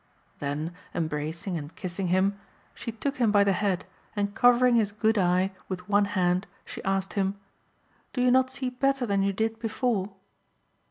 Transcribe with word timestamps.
Then, 0.39 0.73
embracing 0.95 1.59
and 1.59 1.75
kissing 1.75 2.07
him, 2.07 2.39
she 2.73 2.91
took 2.91 3.17
him 3.17 3.31
by 3.31 3.43
the 3.43 3.53
head 3.53 3.85
and 4.15 4.33
covering 4.33 4.73
his 4.73 4.91
good 4.91 5.15
eye 5.15 5.51
with 5.69 5.87
one 5.87 6.05
hand, 6.05 6.47
she 6.65 6.83
asked 6.83 7.13
him 7.13 7.35
"Do 8.11 8.19
you 8.23 8.31
not 8.31 8.49
see 8.49 8.71
better 8.71 9.05
than 9.05 9.21
you 9.21 9.31
did 9.31 9.59
before?" 9.59 10.09